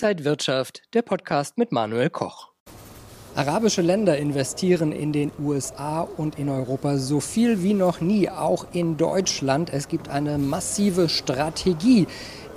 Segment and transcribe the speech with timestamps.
[0.00, 2.52] Inside Wirtschaft, der Podcast mit Manuel Koch.
[3.34, 8.66] Arabische Länder investieren in den USA und in Europa so viel wie noch nie, auch
[8.72, 9.72] in Deutschland.
[9.72, 12.06] Es gibt eine massive Strategie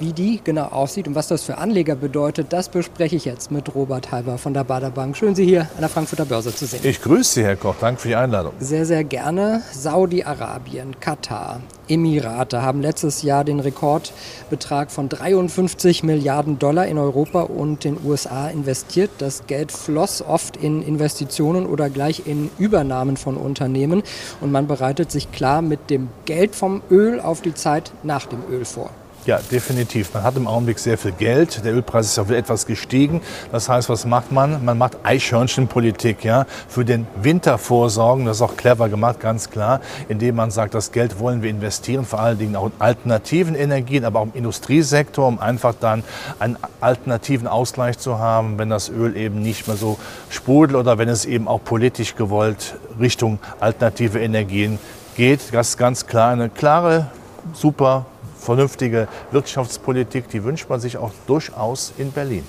[0.02, 3.74] wie die genau aussieht und was das für Anleger bedeutet, das bespreche ich jetzt mit
[3.76, 5.16] Robert Halber von der Bader Bank.
[5.16, 6.82] Schön, Sie hier an der Frankfurter Börse zu sehen.
[6.84, 7.76] Ich grüße Sie, Herr Koch.
[7.80, 8.54] Danke für die Einladung.
[8.60, 9.62] Sehr, sehr gerne.
[9.72, 17.84] Saudi-Arabien, Katar, Emirate haben letztes Jahr den Rekordbetrag von 53 Milliarden Dollar in Europa und
[17.84, 19.12] den USA investiert.
[19.20, 24.02] Das Geld floss oft in Investitionen oder gleich in Übernahmen von Unternehmen
[24.40, 28.40] und man bereitet sich klar mit dem Geld vom Öl auf die Zeit nach dem
[28.50, 28.90] Öl vor.
[29.28, 30.16] Ja, definitiv.
[30.16, 31.64] Man hat im Augenblick sehr viel Geld.
[31.64, 33.22] Der Ölpreis ist auch wieder etwas gestiegen.
[33.52, 34.66] Das heißt, was macht man?
[34.66, 38.26] Man macht Eichhörnchenpolitik, ja, für den Winter vorsorgen.
[38.26, 39.80] Das ist auch clever gemacht, ganz klar,
[40.10, 44.06] indem man sagt, das Geld wollen wir investieren, vor allen Dingen auch in alternativen Energien,
[44.06, 46.04] aber auch im Industriesektor, um einfach dann
[46.40, 50.00] einen alternativen Ausgleich zu haben, wenn das Öl eben nicht mehr so
[50.32, 54.80] sprudelt oder wenn es eben auch politisch gewollt Richtung alternative Energien
[55.16, 55.54] geht.
[55.54, 57.12] Das ist ganz klar eine klare,
[57.54, 58.08] super
[58.42, 62.44] vernünftige Wirtschaftspolitik, die wünscht man sich auch durchaus in Berlin.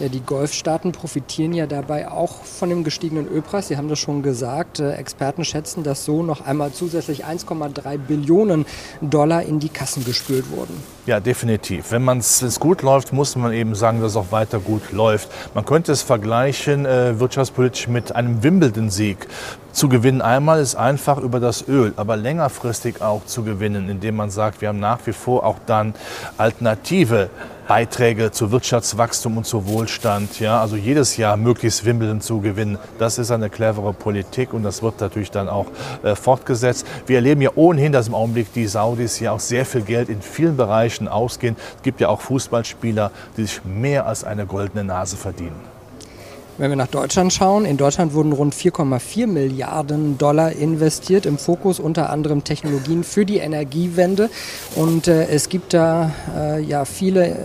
[0.00, 3.66] Ja, die Golfstaaten profitieren ja dabei auch von dem gestiegenen Ölpreis.
[3.66, 4.78] Sie haben das schon gesagt.
[4.78, 8.64] Äh, Experten schätzen, dass so noch einmal zusätzlich 1,3 Billionen
[9.00, 10.80] Dollar in die Kassen gespült wurden.
[11.06, 11.90] Ja, definitiv.
[11.90, 15.30] Wenn es gut läuft, muss man eben sagen, dass es auch weiter gut läuft.
[15.54, 19.26] Man könnte es vergleichen äh, wirtschaftspolitisch mit einem Wimbledon-Sieg.
[19.72, 24.30] Zu gewinnen einmal ist einfach über das Öl, aber längerfristig auch zu gewinnen, indem man
[24.30, 25.94] sagt, wir haben nach wie vor auch dann
[26.36, 27.30] Alternative
[27.68, 30.40] Beiträge zu Wirtschaftswachstum und zu Wohlstand.
[30.40, 34.82] Ja, also jedes Jahr möglichst Wimbledon zu gewinnen, das ist eine clevere Politik und das
[34.82, 35.66] wird natürlich dann auch
[36.02, 36.86] äh, fortgesetzt.
[37.06, 40.22] Wir erleben ja ohnehin, dass im Augenblick die Saudis ja auch sehr viel Geld in
[40.22, 41.56] vielen Bereichen ausgehen.
[41.76, 45.78] Es gibt ja auch Fußballspieler, die sich mehr als eine goldene Nase verdienen.
[46.58, 51.78] Wenn wir nach Deutschland schauen, in Deutschland wurden rund 4,4 Milliarden Dollar investiert, im Fokus
[51.78, 54.28] unter anderem Technologien für die Energiewende.
[54.74, 57.36] Und äh, es gibt da äh, ja viele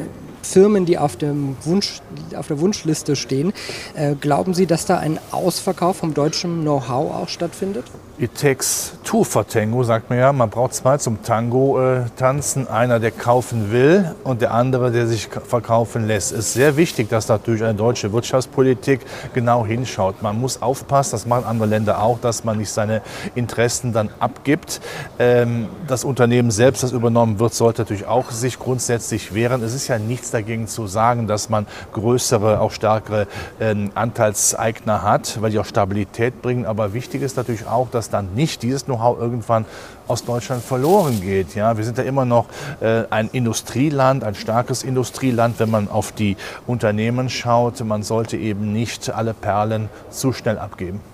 [0.43, 2.01] Firmen, die auf, dem Wunsch,
[2.35, 3.53] auf der Wunschliste stehen.
[3.95, 7.85] Äh, glauben Sie, dass da ein Ausverkauf vom deutschen Know-how auch stattfindet?
[8.19, 10.31] It takes two for Tango, sagt man ja.
[10.31, 12.67] Man braucht zwei zum Tango äh, tanzen.
[12.67, 16.31] Einer, der kaufen will und der andere, der sich verkaufen lässt.
[16.31, 18.99] Es ist sehr wichtig, dass natürlich eine deutsche Wirtschaftspolitik
[19.33, 20.21] genau hinschaut.
[20.21, 23.01] Man muss aufpassen, das machen andere Länder auch, dass man nicht seine
[23.33, 24.79] Interessen dann abgibt.
[25.17, 29.63] Ähm, das Unternehmen selbst, das übernommen wird, sollte natürlich auch sich grundsätzlich wehren.
[29.63, 33.25] Es ist ja nichts dagegen zu sagen, dass man größere, auch stärkere
[33.57, 36.67] äh, Anteilseigner hat, weil die auch Stabilität bringen.
[36.67, 39.65] Aber wichtig ist natürlich auch, dass dass dann nicht dieses Know-how irgendwann
[40.09, 41.55] aus Deutschland verloren geht.
[41.55, 42.47] Ja, wir sind ja immer noch
[42.81, 46.35] äh, ein Industrieland, ein starkes Industrieland, wenn man auf die
[46.67, 47.79] Unternehmen schaut.
[47.85, 51.12] Man sollte eben nicht alle Perlen zu schnell abgeben.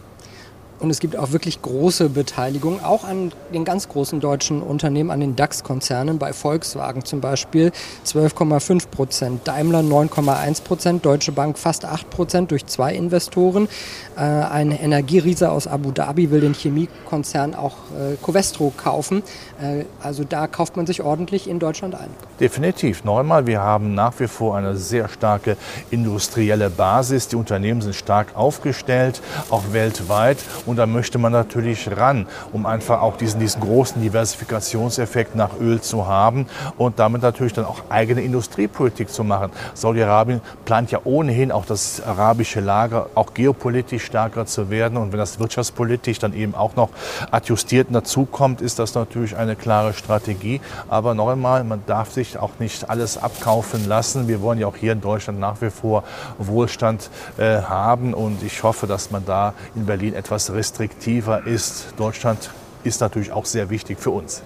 [0.79, 5.19] Und es gibt auch wirklich große Beteiligung, auch an den ganz großen deutschen Unternehmen, an
[5.19, 7.71] den DAX-Konzernen, bei Volkswagen zum Beispiel
[8.05, 13.67] 12,5 Prozent, Daimler 9,1 Prozent, Deutsche Bank fast 8 Prozent durch zwei Investoren.
[14.15, 19.21] Äh, ein Energieriese aus Abu Dhabi will den Chemiekonzern auch äh, Covestro kaufen.
[19.61, 22.09] Äh, also da kauft man sich ordentlich in Deutschland ein.
[22.39, 23.03] Definitiv.
[23.03, 25.57] Neunmal, wir haben nach wie vor eine sehr starke
[25.91, 27.27] industrielle Basis.
[27.27, 30.37] Die Unternehmen sind stark aufgestellt, auch weltweit.
[30.69, 35.81] Und da möchte man natürlich ran, um einfach auch diesen, diesen großen Diversifikationseffekt nach Öl
[35.81, 36.45] zu haben
[36.77, 39.49] und damit natürlich dann auch eigene Industriepolitik zu machen.
[39.73, 44.99] Saudi-Arabien plant ja ohnehin auch das arabische Lager, auch geopolitisch stärker zu werden.
[44.99, 46.89] Und wenn das wirtschaftspolitisch dann eben auch noch
[47.31, 50.61] adjustiert dazukommt, ist das natürlich eine klare Strategie.
[50.87, 54.27] Aber noch einmal, man darf sich auch nicht alles abkaufen lassen.
[54.27, 56.03] Wir wollen ja auch hier in Deutschland nach wie vor
[56.37, 57.09] Wohlstand
[57.39, 58.13] äh, haben.
[58.13, 61.93] Und ich hoffe, dass man da in Berlin etwas restriktiver ist.
[61.95, 62.51] Deutschland
[62.83, 64.43] ist natürlich auch sehr wichtig für uns.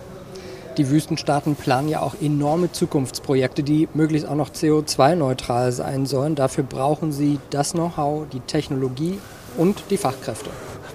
[0.78, 6.36] Die Wüstenstaaten planen ja auch enorme Zukunftsprojekte, die möglichst auch noch CO2-neutral sein sollen.
[6.36, 9.20] Dafür brauchen sie das Know-how, die Technologie
[9.58, 10.50] und die Fachkräfte.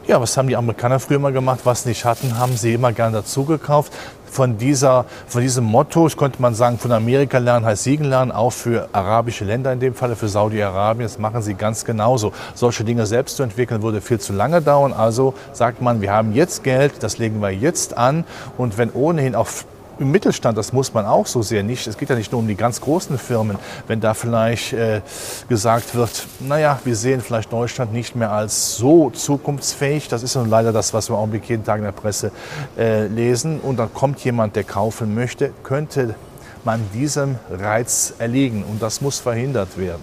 [0.08, 1.60] Ja, was haben die Amerikaner früher mal gemacht?
[1.64, 3.92] Was nicht hatten, haben sie immer gerne dazu gekauft.
[4.24, 8.32] Von, dieser, von diesem Motto, das könnte man sagen, von Amerika lernen heißt Siegen lernen,
[8.32, 11.04] auch für arabische Länder in dem Falle, für Saudi-Arabien.
[11.04, 12.32] Das machen sie ganz genauso.
[12.54, 14.94] Solche Dinge selbst zu entwickeln, würde viel zu lange dauern.
[14.94, 18.24] Also sagt man, wir haben jetzt Geld, das legen wir jetzt an.
[18.56, 19.48] Und wenn ohnehin auch
[19.98, 21.66] im Mittelstand, das muss man auch so sehen.
[21.66, 23.58] Nicht, es geht ja nicht nur um die ganz großen Firmen.
[23.86, 25.00] Wenn da vielleicht äh,
[25.48, 30.48] gesagt wird, naja, wir sehen vielleicht Deutschland nicht mehr als so zukunftsfähig, das ist nun
[30.48, 32.30] leider das, was wir im jeden Tag in der Presse
[32.76, 36.14] äh, lesen, und dann kommt jemand, der kaufen möchte, könnte
[36.64, 38.64] man diesem Reiz erliegen.
[38.64, 40.02] Und das muss verhindert werden.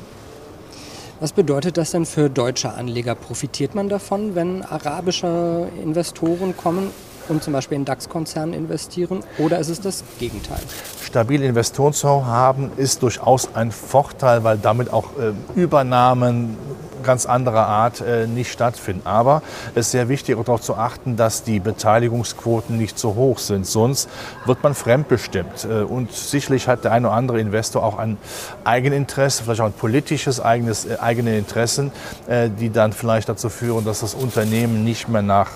[1.19, 3.15] Was bedeutet das denn für deutsche Anleger?
[3.15, 6.91] Profitiert man davon, wenn arabische Investoren kommen
[7.29, 9.23] und zum Beispiel in DAX-Konzernen investieren?
[9.37, 10.59] Oder ist es das Gegenteil?
[11.01, 16.57] Stabile Investoren zu haben ist durchaus ein Vorteil, weil damit auch äh, Übernahmen
[17.05, 19.05] ganz anderer Art äh, nicht stattfinden.
[19.05, 19.41] Aber
[19.75, 23.65] es ist sehr wichtig, darauf zu achten, dass die Beteiligungsquoten nicht so hoch sind.
[23.65, 24.09] Sonst
[24.45, 25.65] wird man fremdbestimmt.
[25.69, 28.17] Äh, und sicherlich hat der eine oder andere Investor auch ein
[28.63, 31.91] Eigeninteresse, vielleicht auch ein politisches eigenes, äh, eigene Interessen,
[32.27, 35.51] äh, die dann vielleicht dazu führen, dass das Unternehmen nicht mehr nach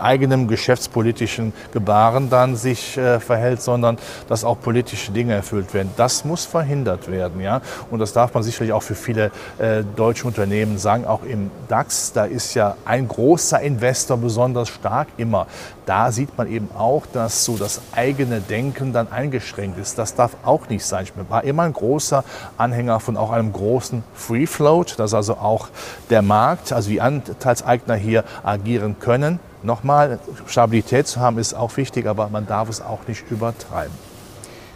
[0.00, 3.98] eigenem geschäftspolitischen Gebaren dann sich äh, verhält, sondern
[4.28, 5.90] dass auch politische Dinge erfüllt werden.
[5.96, 7.40] Das muss verhindert werden.
[7.40, 7.60] Ja?
[7.90, 11.06] Und das darf man sicherlich auch für viele äh, deutsche Unternehmen sagen.
[11.06, 15.46] Auch im DAX, da ist ja ein großer Investor besonders stark immer.
[15.88, 19.96] Da sieht man eben auch, dass so das eigene Denken dann eingeschränkt ist.
[19.96, 21.04] Das darf auch nicht sein.
[21.04, 22.24] Ich war immer ein großer
[22.58, 25.68] Anhänger von auch einem großen Free Float, dass also auch
[26.10, 29.40] der Markt, also die Anteilseigner hier agieren können.
[29.62, 33.92] Nochmal, Stabilität zu haben ist auch wichtig, aber man darf es auch nicht übertreiben.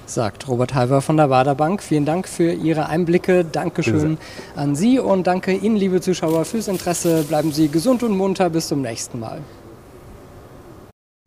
[0.06, 1.82] Sagt Robert Halver von der Wader Bank.
[1.82, 3.44] Vielen Dank für Ihre Einblicke.
[3.44, 4.19] Dankeschön
[4.56, 7.23] an Sie und danke Ihnen, liebe Zuschauer, fürs Interesse.
[7.23, 8.50] Bleiben Sie gesund und munter.
[8.50, 9.40] Bis zum nächsten Mal.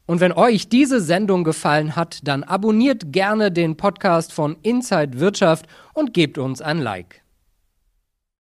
[0.06, 5.66] Und wenn euch diese Sendung gefallen hat, dann abonniert gerne den Podcast von Inside Wirtschaft
[5.94, 7.25] und gebt uns ein Like.